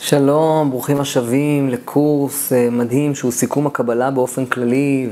שלום, 0.00 0.70
ברוכים 0.70 1.00
השבים 1.00 1.68
לקורס 1.68 2.52
אה, 2.52 2.68
מדהים 2.70 3.14
שהוא 3.14 3.32
סיכום 3.32 3.66
הקבלה 3.66 4.10
באופן 4.10 4.46
כללי 4.46 5.08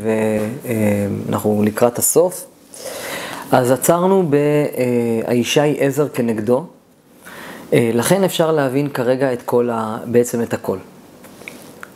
ואנחנו 1.29 1.63
לקראת 1.67 1.99
הסוף. 1.99 2.47
אז 3.53 3.71
עצרנו 3.71 4.27
ב"האישה 4.31 5.63
היא 5.63 5.77
עזר 5.81 6.09
כנגדו", 6.09 6.65
אה, 7.73 7.91
לכן 7.95 8.25
אפשר 8.25 8.53
להבין 8.53 8.89
כרגע 8.89 9.33
את 9.33 9.43
כל 9.43 9.71
ה... 9.71 9.99
בעצם 10.05 10.43
את 10.43 10.55
הכל. 10.55 10.79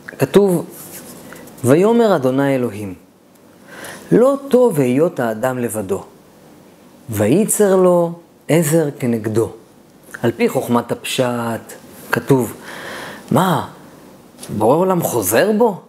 כתוב, 0.07 0.65
ויאמר 1.63 2.15
אדוני 2.15 2.55
אלוהים, 2.55 2.93
לא 4.11 4.35
טוב 4.49 4.79
היות 4.79 5.19
האדם 5.19 5.59
לבדו, 5.59 6.03
וייצר 7.09 7.75
לו 7.75 8.11
עזר 8.47 8.89
כנגדו. 8.99 9.49
על 10.21 10.31
פי 10.31 10.49
חוכמת 10.49 10.91
הפשט, 10.91 11.84
כתוב, 12.15 12.53
מה, 13.31 13.67
בורא 14.57 14.75
עולם 14.75 15.01
חוזר 15.01 15.51
בו? 15.57 15.81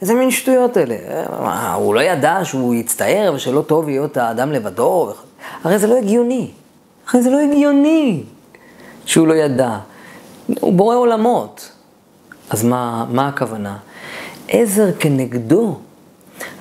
איזה 0.00 0.14
מין 0.14 0.30
שטויות 0.30 0.76
אלה? 0.76 0.96
מה, 1.40 1.74
הוא 1.74 1.94
לא 1.94 2.00
ידע 2.00 2.38
שהוא 2.44 2.74
יצטער 2.74 3.32
ושלא 3.34 3.62
טוב 3.62 3.86
להיות 3.86 4.16
האדם 4.16 4.52
לבדו? 4.52 5.12
הרי 5.64 5.78
זה 5.78 5.86
לא 5.86 5.96
הגיוני. 5.98 6.50
הרי 7.08 7.22
זה 7.22 7.30
לא 7.30 7.38
הגיוני 7.40 8.22
שהוא 9.06 9.26
לא 9.26 9.34
ידע. 9.34 9.78
הוא 10.60 10.72
בורא 10.72 10.96
עולמות. 10.96 11.70
אז 12.50 12.64
מה, 12.64 13.06
מה 13.10 13.28
הכוונה? 13.28 13.76
עזר 14.48 14.92
כנגדו. 14.98 15.78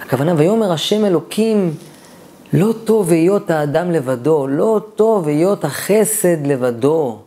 הכוונה, 0.02 0.34
ויאמר 0.38 0.72
השם 0.72 1.06
אלוקים, 1.06 1.74
לא 2.54 2.74
טוב 2.84 3.12
היות 3.12 3.50
האדם 3.52 3.92
לבדו, 3.92 4.48
לא 4.48 4.82
טוב 4.96 5.28
היות 5.28 5.66
החסד 5.66 6.48
לבדו. 6.48 7.20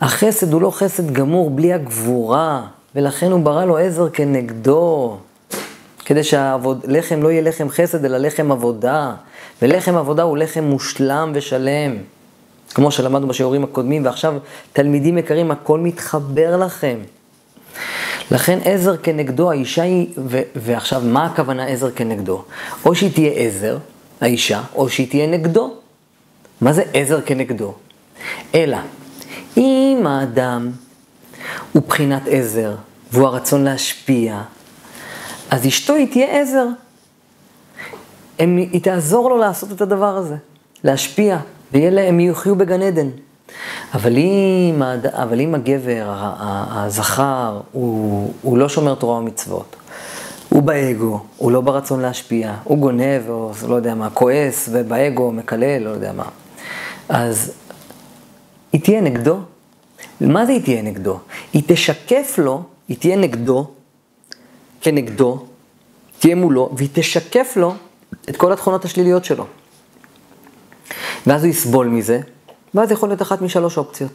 החסד 0.00 0.52
הוא 0.52 0.62
לא 0.62 0.70
חסד 0.70 1.10
גמור 1.10 1.50
בלי 1.50 1.72
הגבורה, 1.72 2.66
ולכן 2.94 3.32
הוא 3.32 3.40
ברא 3.40 3.64
לו 3.64 3.78
עזר 3.78 4.08
כנגדו, 4.10 5.16
כדי 6.04 6.24
שהלחם 6.24 7.22
לא 7.22 7.28
יהיה 7.28 7.42
לחם 7.42 7.68
חסד, 7.68 8.04
אלא 8.04 8.18
לחם 8.18 8.52
עבודה, 8.52 9.14
ולחם 9.62 9.96
עבודה 9.96 10.22
הוא 10.22 10.38
לחם 10.38 10.64
מושלם 10.64 11.32
ושלם. 11.34 11.96
כמו 12.74 12.90
שלמדנו 12.90 13.28
בשיעורים 13.28 13.64
הקודמים, 13.64 14.04
ועכשיו 14.04 14.34
תלמידים 14.72 15.18
יקרים, 15.18 15.50
הכל 15.50 15.80
מתחבר 15.80 16.56
לכם. 16.56 16.98
לכן 18.30 18.58
עזר 18.64 18.96
כנגדו, 18.96 19.50
האישה 19.50 19.82
היא, 19.82 20.08
ו, 20.28 20.40
ועכשיו 20.56 21.02
מה 21.04 21.26
הכוונה 21.26 21.66
עזר 21.66 21.90
כנגדו? 21.90 22.44
או 22.84 22.94
שהיא 22.94 23.12
תהיה 23.12 23.32
עזר, 23.32 23.78
האישה, 24.20 24.62
או 24.74 24.88
שהיא 24.88 25.10
תהיה 25.10 25.26
נגדו. 25.26 25.74
מה 26.60 26.72
זה 26.72 26.82
עזר 26.94 27.20
כנגדו? 27.20 27.74
אלא, 28.54 28.76
אם 29.56 30.06
האדם 30.06 30.70
הוא 31.72 31.82
בחינת 31.88 32.22
עזר, 32.26 32.74
והוא 33.12 33.26
הרצון 33.26 33.64
להשפיע, 33.64 34.42
אז 35.50 35.66
אשתו 35.66 35.94
היא 35.94 36.12
תהיה 36.12 36.40
עזר. 36.40 36.66
הם, 38.38 38.56
היא 38.56 38.82
תעזור 38.82 39.30
לו 39.30 39.38
לעשות 39.38 39.72
את 39.72 39.80
הדבר 39.80 40.16
הזה, 40.16 40.36
להשפיע, 40.84 41.38
והם 41.72 42.20
יחיו 42.20 42.56
בגן 42.56 42.82
עדן. 42.82 43.08
אבל 43.94 44.16
אם, 44.16 44.82
אבל 45.04 45.40
אם 45.40 45.54
הגבר, 45.54 46.12
הזכר, 46.70 47.60
הוא, 47.72 48.32
הוא 48.42 48.58
לא 48.58 48.68
שומר 48.68 48.94
תורה 48.94 49.18
ומצוות, 49.18 49.76
הוא 50.48 50.62
באגו, 50.62 51.20
הוא 51.36 51.52
לא 51.52 51.60
ברצון 51.60 52.00
להשפיע, 52.00 52.54
הוא 52.64 52.78
גונב, 52.78 53.28
או 53.28 53.52
לא 53.68 53.74
יודע 53.74 53.94
מה, 53.94 54.10
כועס, 54.10 54.68
ובאגו 54.72 55.32
מקלל, 55.32 55.82
לא 55.82 55.90
יודע 55.90 56.12
מה. 56.12 56.24
אז 57.08 57.52
היא 58.72 58.80
תהיה 58.80 59.00
נגדו. 59.00 59.38
מה 60.20 60.46
זה 60.46 60.52
היא 60.52 60.62
תהיה 60.62 60.82
נגדו? 60.82 61.18
היא 61.52 61.62
תשקף 61.66 62.34
לו, 62.38 62.62
היא 62.88 62.96
תהיה 62.96 63.16
נגדו, 63.16 63.70
כנגדו, 64.80 65.46
תהיה 66.18 66.34
מולו, 66.34 66.70
והיא 66.76 66.88
תשקף 66.92 67.52
לו 67.56 67.74
את 68.28 68.36
כל 68.36 68.52
התכונות 68.52 68.84
השליליות 68.84 69.24
שלו. 69.24 69.46
ואז 71.26 71.44
הוא 71.44 71.50
יסבול 71.50 71.88
מזה, 71.88 72.20
ואז 72.74 72.90
יכול 72.90 73.08
להיות 73.08 73.22
אחת 73.22 73.42
משלוש 73.42 73.78
אופציות. 73.78 74.12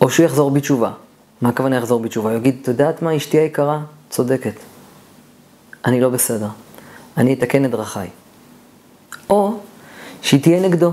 או 0.00 0.10
שהוא 0.10 0.26
יחזור 0.26 0.50
בתשובה. 0.50 0.92
מה 1.40 1.48
הכוונה 1.48 1.76
יחזור 1.76 2.00
בתשובה? 2.00 2.30
הוא 2.30 2.38
יגיד, 2.38 2.58
את 2.62 2.68
יודעת 2.68 3.02
מה, 3.02 3.16
אשתי 3.16 3.38
היקרה 3.38 3.80
צודקת. 4.10 4.54
אני 5.84 6.00
לא 6.00 6.08
בסדר. 6.08 6.48
אני 7.16 7.32
אתקן 7.32 7.64
את 7.64 7.70
דרכיי. 7.70 8.08
או 9.30 9.58
שהיא 10.22 10.42
תהיה 10.42 10.60
נגדו. 10.60 10.92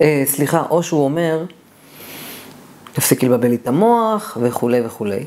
אה, 0.00 0.22
סליחה, 0.26 0.62
או 0.70 0.82
שהוא 0.82 1.04
אומר, 1.04 1.44
תפסיקי 2.92 3.26
לבלבל 3.26 3.48
לי 3.48 3.54
את 3.54 3.68
המוח 3.68 4.38
וכולי 4.40 4.80
וכולי. 4.86 5.24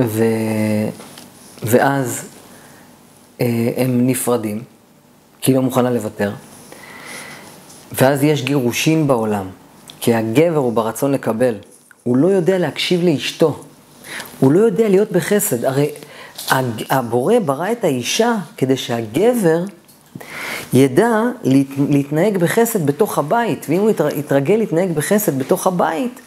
ו... 0.00 0.24
ואז 1.62 2.24
אה, 3.40 3.70
הם 3.76 4.06
נפרדים, 4.06 4.62
כי 5.40 5.50
היא 5.50 5.56
לא 5.56 5.62
מוכנה 5.62 5.90
לוותר. 5.90 6.32
ואז 7.92 8.24
יש 8.24 8.42
גירושים 8.42 9.06
בעולם, 9.06 9.46
כי 10.00 10.14
הגבר 10.14 10.56
הוא 10.56 10.72
ברצון 10.72 11.12
לקבל. 11.12 11.54
הוא 12.02 12.16
לא 12.16 12.26
יודע 12.26 12.58
להקשיב 12.58 13.04
לאשתו. 13.04 13.62
הוא 14.40 14.52
לא 14.52 14.60
יודע 14.60 14.88
להיות 14.88 15.12
בחסד. 15.12 15.64
הרי 15.64 15.90
הבורא 16.90 17.38
ברא 17.38 17.72
את 17.72 17.84
האישה 17.84 18.34
כדי 18.56 18.76
שהגבר 18.76 19.64
ידע 20.72 21.22
להתנהג 21.88 22.38
בחסד 22.38 22.86
בתוך 22.86 23.18
הבית, 23.18 23.66
ואם 23.68 23.80
הוא 23.80 23.90
יתרגל 24.16 24.56
להתנהג 24.56 24.92
בחסד 24.92 25.38
בתוך 25.38 25.66
הבית, 25.66 26.20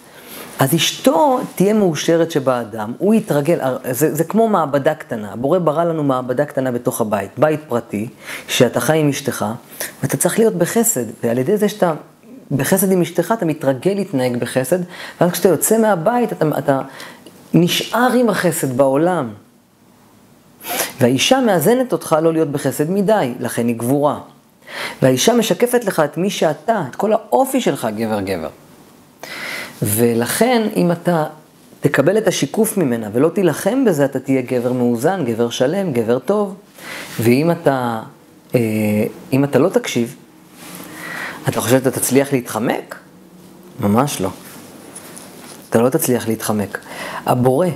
אז 0.59 0.75
אשתו 0.75 1.39
תהיה 1.55 1.73
מאושרת 1.73 2.31
שבאדם, 2.31 2.93
הוא 2.97 3.13
יתרגל, 3.13 3.59
זה, 3.91 4.15
זה 4.15 4.23
כמו 4.23 4.47
מעבדה 4.47 4.93
קטנה, 4.93 5.33
הבורא 5.33 5.59
ברא 5.59 5.83
לנו 5.83 6.03
מעבדה 6.03 6.45
קטנה 6.45 6.71
בתוך 6.71 7.01
הבית, 7.01 7.31
בית 7.37 7.59
פרטי, 7.67 8.07
שאתה 8.47 8.79
חי 8.79 8.97
עם 8.97 9.09
אשתך, 9.09 9.45
ואתה 10.01 10.17
צריך 10.17 10.39
להיות 10.39 10.55
בחסד, 10.55 11.05
ועל 11.23 11.37
ידי 11.37 11.57
זה 11.57 11.69
שאתה 11.69 11.93
בחסד 12.51 12.91
עם 12.91 13.01
אשתך, 13.01 13.33
אתה 13.37 13.45
מתרגל 13.45 13.93
להתנהג 13.93 14.37
בחסד, 14.37 14.79
ואז 15.21 15.31
כשאתה 15.31 15.49
יוצא 15.49 15.77
מהבית, 15.77 16.33
אתה, 16.33 16.45
אתה 16.57 16.81
נשאר 17.53 18.11
עם 18.15 18.29
החסד 18.29 18.77
בעולם. 18.77 19.29
והאישה 21.01 21.39
מאזנת 21.39 21.93
אותך 21.93 22.15
לא 22.21 22.33
להיות 22.33 22.51
בחסד 22.51 22.89
מדי, 22.89 23.33
לכן 23.39 23.67
היא 23.67 23.75
גבורה. 23.75 24.19
והאישה 25.01 25.33
משקפת 25.33 25.85
לך 25.85 25.99
את 25.99 26.17
מי 26.17 26.29
שאתה, 26.29 26.83
את 26.89 26.95
כל 26.95 27.13
האופי 27.13 27.61
שלך 27.61 27.87
גבר-גבר. 27.95 28.49
ולכן, 29.81 30.67
אם 30.75 30.91
אתה 30.91 31.25
תקבל 31.81 32.17
את 32.17 32.27
השיקוף 32.27 32.77
ממנה 32.77 33.09
ולא 33.13 33.29
תילחם 33.29 33.85
בזה, 33.85 34.05
אתה 34.05 34.19
תהיה 34.19 34.41
גבר 34.41 34.73
מאוזן, 34.73 35.25
גבר 35.25 35.49
שלם, 35.49 35.93
גבר 35.93 36.19
טוב. 36.19 36.55
ואם 37.19 37.51
אתה, 37.51 38.01
אה, 38.55 38.59
אם 39.33 39.43
אתה 39.43 39.59
לא 39.59 39.69
תקשיב, 39.69 40.15
אתה 41.49 41.61
חושב 41.61 41.77
שאתה 41.77 41.91
תצליח 41.91 42.33
להתחמק? 42.33 42.95
ממש 43.79 44.21
לא. 44.21 44.29
אתה 45.69 45.81
לא 45.81 45.89
תצליח 45.89 46.27
להתחמק. 46.27 46.79
הבורא 47.25 47.67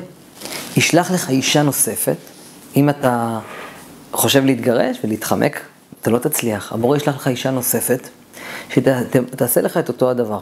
ישלח 0.78 1.12
לך 1.12 1.30
אישה 1.30 1.64
נוספת, 1.64 2.18
אם 2.76 2.90
אתה 2.90 3.40
חושב 4.12 4.46
להתגרש 4.46 4.98
ולהתחמק, 5.04 5.62
אתה 6.02 6.10
לא 6.10 6.18
תצליח. 6.18 6.74
הבורא 6.74 6.98
ישלח 6.98 7.16
לך 7.16 7.28
אישה 7.28 7.52
נוספת, 7.52 8.10
שתעשה 8.70 9.62
לך 9.62 9.78
את 9.78 9.88
אותו 9.88 10.10
הדבר. 10.10 10.40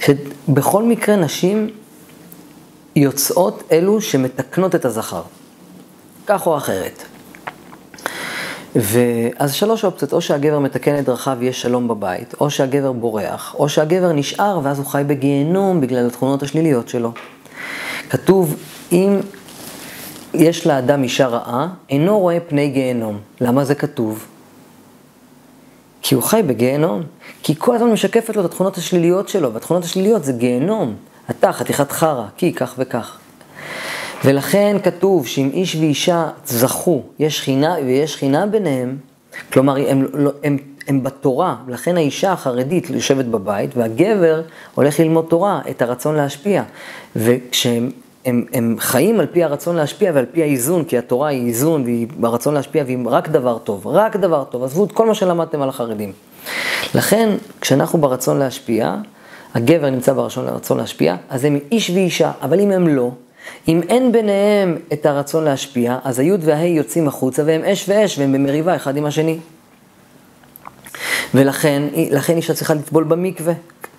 שבכל 0.00 0.82
מקרה 0.82 1.16
נשים 1.16 1.70
יוצאות 2.96 3.62
אלו 3.72 4.00
שמתקנות 4.00 4.74
את 4.74 4.84
הזכר, 4.84 5.22
כך 6.26 6.46
או 6.46 6.56
אחרת. 6.56 7.02
ואז 8.76 9.52
שלוש 9.52 9.84
אופציות, 9.84 10.12
או 10.12 10.20
שהגבר 10.20 10.58
מתקן 10.58 10.98
את 10.98 11.04
דרכיו 11.04 11.36
ויש 11.40 11.62
שלום 11.62 11.88
בבית, 11.88 12.34
או 12.40 12.50
שהגבר 12.50 12.92
בורח, 12.92 13.54
או 13.58 13.68
שהגבר 13.68 14.12
נשאר 14.12 14.60
ואז 14.62 14.78
הוא 14.78 14.86
חי 14.86 15.02
בגיהנום 15.06 15.80
בגלל 15.80 16.06
התכונות 16.06 16.42
השליליות 16.42 16.88
שלו. 16.88 17.12
כתוב, 18.10 18.56
אם 18.92 19.20
יש 20.34 20.66
לאדם 20.66 21.02
אישה 21.02 21.26
רעה, 21.26 21.68
אינו 21.90 22.18
רואה 22.18 22.38
פני 22.40 22.68
גיהנום. 22.68 23.18
למה 23.40 23.64
זה 23.64 23.74
כתוב? 23.74 24.26
כי 26.02 26.14
הוא 26.14 26.22
חי 26.22 26.42
בגיהנום. 26.46 27.02
כי 27.42 27.54
כל 27.58 27.76
הזמן 27.76 27.90
משקפת 27.90 28.36
לו 28.36 28.40
את 28.40 28.46
התכונות 28.46 28.76
השליליות 28.78 29.28
שלו, 29.28 29.52
והתכונות 29.52 29.84
השליליות 29.84 30.24
זה 30.24 30.32
גיהנום. 30.32 30.94
אתה 31.30 31.52
חתיכת 31.52 31.92
חרא, 31.92 32.26
כי 32.36 32.52
כך 32.52 32.74
וכך. 32.78 33.18
ולכן 34.24 34.76
כתוב 34.82 35.26
שאם 35.26 35.50
איש 35.52 35.76
ואישה 35.76 36.28
זכו, 36.46 37.02
יש 37.18 37.38
שכינה 37.38 37.74
ויש 37.86 38.12
שכינה 38.12 38.46
ביניהם, 38.46 38.96
כלומר 39.52 39.76
הם, 39.76 40.06
הם, 40.14 40.26
הם, 40.44 40.58
הם 40.88 41.02
בתורה, 41.02 41.56
לכן 41.68 41.96
האישה 41.96 42.32
החרדית 42.32 42.90
יושבת 42.90 43.24
בבית, 43.24 43.76
והגבר 43.76 44.42
הולך 44.74 45.00
ללמוד 45.00 45.26
תורה, 45.28 45.60
את 45.70 45.82
הרצון 45.82 46.14
להשפיע. 46.14 46.62
וכשהם 47.16 47.90
הם, 48.24 48.44
הם 48.52 48.76
חיים 48.78 49.20
על 49.20 49.26
פי 49.26 49.44
הרצון 49.44 49.76
להשפיע 49.76 50.12
ועל 50.14 50.26
פי 50.32 50.42
האיזון, 50.42 50.84
כי 50.84 50.98
התורה 50.98 51.28
היא 51.28 51.46
איזון 51.46 51.82
והיא 51.82 52.06
ברצון 52.16 52.54
להשפיע 52.54 52.84
והיא 52.86 52.98
רק 53.06 53.28
דבר 53.28 53.58
טוב, 53.58 53.86
רק 53.86 54.16
דבר 54.16 54.44
טוב. 54.44 54.64
עזבו 54.64 54.84
את 54.84 54.92
כל 54.92 55.06
מה 55.06 55.14
שלמדתם 55.14 55.62
על 55.62 55.68
החרדים. 55.68 56.12
לכן, 56.94 57.28
כשאנחנו 57.60 57.98
ברצון 57.98 58.38
להשפיע, 58.38 58.94
הגבר 59.54 59.90
נמצא 59.90 60.12
ברצון 60.12 60.78
להשפיע, 60.78 61.16
אז 61.28 61.44
הם 61.44 61.58
איש 61.72 61.90
ואישה, 61.90 62.32
אבל 62.42 62.60
אם 62.60 62.70
הם 62.70 62.88
לא, 62.88 63.10
אם 63.68 63.80
אין 63.88 64.12
ביניהם 64.12 64.78
את 64.92 65.06
הרצון 65.06 65.44
להשפיע, 65.44 65.98
אז 66.04 66.18
היוד 66.18 66.40
וההי 66.44 66.68
יוצאים 66.68 67.08
החוצה 67.08 67.42
והם 67.46 67.64
אש 67.64 67.88
ואש 67.88 68.18
והם 68.18 68.32
במריבה 68.32 68.76
אחד 68.76 68.96
עם 68.96 69.06
השני. 69.06 69.38
ולכן 71.34 71.82
לכן 72.10 72.36
אישה 72.36 72.54
צריכה 72.54 72.74
לטבול 72.74 73.04
במקווה, 73.04 73.52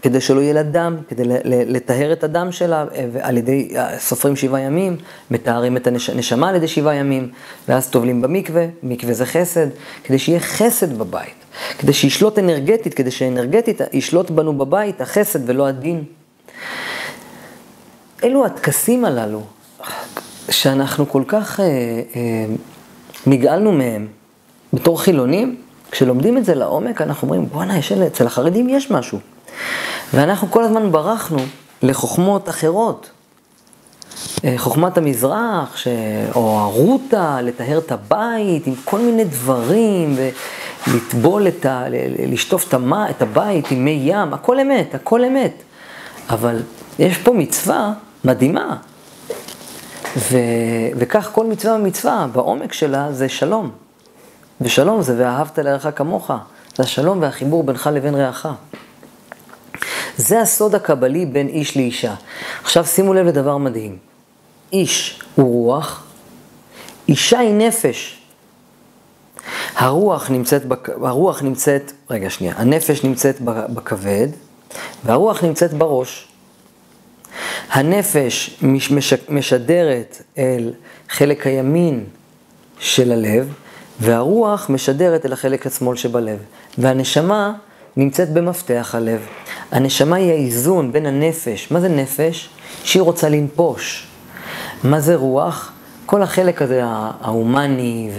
כדי 0.05 0.21
שלא 0.21 0.41
יהיה 0.41 0.53
לה 0.53 0.63
דם, 0.63 0.97
כדי 1.07 1.23
לטהר 1.45 2.13
את 2.13 2.23
הדם 2.23 2.51
שלה, 2.51 2.85
על 3.21 3.37
ידי, 3.37 3.69
סופרים 3.97 4.35
שבעה 4.35 4.61
ימים, 4.61 4.97
מתארים 5.31 5.77
את 5.77 5.87
הנשמה 5.87 6.49
על 6.49 6.55
ידי 6.55 6.67
שבעה 6.67 6.95
ימים, 6.95 7.29
ואז 7.67 7.89
טובלים 7.89 8.21
במקווה, 8.21 8.65
מקווה 8.83 9.13
זה 9.13 9.25
חסד, 9.25 9.67
כדי 10.03 10.19
שיהיה 10.19 10.39
חסד 10.39 10.97
בבית, 10.97 11.33
כדי 11.79 11.93
שישלוט 11.93 12.39
אנרגטית, 12.39 12.93
כדי 12.93 13.11
שאנרגטית 13.11 13.81
ישלוט 13.93 14.29
בנו 14.29 14.57
בבית, 14.57 15.01
החסד 15.01 15.49
ולא 15.49 15.67
הדין. 15.67 16.03
אלו 18.23 18.45
הטקסים 18.45 19.05
הללו, 19.05 19.41
שאנחנו 20.49 21.09
כל 21.09 21.23
כך 21.27 21.59
אה, 21.59 21.65
אה, 21.65 22.45
נגאלנו 23.27 23.71
מהם 23.71 24.07
בתור 24.73 25.01
חילונים, 25.01 25.55
כשלומדים 25.91 26.37
את 26.37 26.45
זה 26.45 26.55
לעומק, 26.55 27.01
אנחנו 27.01 27.27
אומרים, 27.27 27.45
בואנה, 27.45 27.79
אצל 28.07 28.27
החרדים 28.27 28.69
יש 28.69 28.91
משהו. 28.91 29.19
ואנחנו 30.13 30.51
כל 30.51 30.63
הזמן 30.63 30.91
ברחנו 30.91 31.39
לחוכמות 31.81 32.49
אחרות. 32.49 33.09
אה, 34.45 34.53
חוכמת 34.57 34.97
המזרח, 34.97 35.77
ש... 35.77 35.87
או 36.35 36.59
הרוטה, 36.59 37.41
לטהר 37.41 37.77
את 37.77 37.91
הבית 37.91 38.67
עם 38.67 38.73
כל 38.85 38.99
מיני 38.99 39.23
דברים, 39.23 40.15
ולטבול 40.87 41.47
את 41.47 41.65
ה... 41.65 41.83
לשטוף 42.27 42.67
את, 42.67 42.73
הם... 42.73 42.93
את 42.93 43.21
הבית 43.21 43.71
עם 43.71 43.85
מי 43.85 43.99
ים, 44.03 44.33
הכל 44.33 44.59
אמת, 44.59 44.95
הכל 44.95 45.25
אמת. 45.25 45.63
אבל 46.29 46.61
יש 46.99 47.17
פה 47.17 47.33
מצווה 47.33 47.93
מדהימה. 48.23 48.77
ו... 50.17 50.37
וכך 50.95 51.29
כל 51.33 51.45
מצווה 51.45 51.75
ומצווה, 51.75 52.27
בעומק 52.31 52.73
שלה 52.73 53.13
זה 53.13 53.29
שלום. 53.29 53.71
ושלום 54.61 55.01
זה 55.01 55.15
ואהבת 55.17 55.59
לרעך 55.59 55.87
כמוך, 55.95 56.31
זה 56.75 56.83
השלום 56.83 57.21
והחיבור 57.21 57.63
בינך 57.63 57.89
לבין 57.93 58.15
רעך. 58.15 58.47
זה 60.17 60.41
הסוד 60.41 60.75
הקבלי 60.75 61.25
בין 61.25 61.47
איש 61.47 61.77
לאישה. 61.77 62.15
עכשיו 62.63 62.85
שימו 62.85 63.13
לב 63.13 63.25
לדבר 63.25 63.57
מדהים. 63.57 63.97
איש 64.73 65.21
הוא 65.35 65.65
רוח, 65.65 66.03
אישה 67.07 67.39
היא 67.39 67.53
נפש. 67.53 68.21
הרוח 69.75 70.29
נמצאת, 70.29 70.65
בק... 70.65 70.89
הרוח 70.89 71.41
נמצאת, 71.41 71.91
רגע 72.09 72.29
שנייה, 72.29 72.53
הנפש 72.57 73.03
נמצאת 73.03 73.41
בכבד 73.41 74.27
והרוח 75.03 75.43
נמצאת 75.43 75.73
בראש. 75.73 76.27
הנפש 77.69 78.57
מש... 78.61 79.13
משדרת 79.29 80.21
אל 80.37 80.73
חלק 81.09 81.47
הימין 81.47 82.03
של 82.79 83.11
הלב, 83.11 83.53
והרוח 83.99 84.69
משדרת 84.69 85.25
אל 85.25 85.33
החלק 85.33 85.67
השמאל 85.67 85.95
שבלב. 85.95 86.37
והנשמה 86.77 87.53
נמצאת 87.97 88.29
במפתח 88.29 88.95
הלב. 88.97 89.21
הנשמה 89.75 90.15
היא 90.15 90.31
האיזון 90.31 90.91
בין 90.91 91.05
הנפש. 91.05 91.71
מה 91.71 91.79
זה 91.79 91.89
נפש? 91.89 92.49
שהיא 92.83 93.01
רוצה 93.01 93.29
לנפוש. 93.29 94.07
מה 94.83 94.99
זה 94.99 95.15
רוח? 95.15 95.71
כל 96.05 96.21
החלק 96.21 96.61
הזה 96.61 96.81
ההומני 97.21 98.11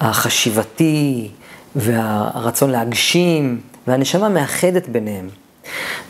והחשיבתי 0.00 1.30
והרצון 1.76 2.70
להגשים, 2.70 3.60
והנשמה 3.86 4.28
מאחדת 4.28 4.88
ביניהם. 4.88 5.28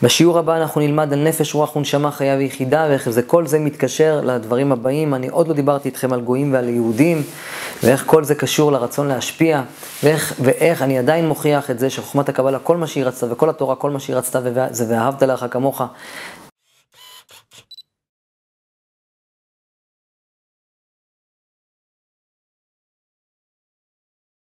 בשיעור 0.03 0.39
הבא 0.39 0.57
אנחנו 0.57 0.81
נלמד 0.81 1.13
על 1.13 1.19
נפש, 1.23 1.53
רוח 1.53 1.75
ונשמה 1.75 2.11
חיה 2.11 2.35
ויחידה, 2.37 2.85
ואיך 2.89 3.09
זה, 3.09 3.21
כל 3.21 3.47
זה 3.47 3.59
מתקשר 3.59 4.21
לדברים 4.23 4.71
הבאים. 4.71 5.13
אני 5.13 5.27
עוד 5.27 5.47
לא 5.47 5.53
דיברתי 5.53 5.89
איתכם 5.89 6.13
על 6.13 6.21
גויים 6.21 6.53
ועל 6.53 6.69
יהודים, 6.69 7.23
ואיך 7.83 8.03
כל 8.05 8.23
זה 8.23 8.35
קשור 8.35 8.71
לרצון 8.71 9.07
להשפיע, 9.07 9.61
ואיך, 10.03 10.33
ואיך 10.39 10.81
אני 10.81 10.99
עדיין 10.99 11.27
מוכיח 11.27 11.71
את 11.71 11.79
זה 11.79 11.89
שחוכמת 11.89 12.29
הקבלה, 12.29 12.59
כל 12.59 12.77
מה 12.77 12.87
שהיא 12.87 13.05
רצתה, 13.05 13.31
וכל 13.31 13.49
התורה, 13.49 13.75
כל 13.75 13.91
מה 13.91 13.99
שהיא 13.99 14.15
רצתה, 14.15 14.39
זה 14.71 14.85
ואהבת 14.89 15.23
לך 15.23 15.45
כמוך, 15.51 15.81